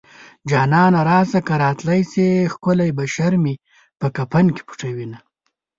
[0.49, 3.53] جانانه راشه که راتلی شې ښکلی بشر مې
[3.99, 5.17] په کفن کې پټوينه